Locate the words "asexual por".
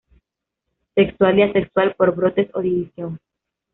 1.43-2.15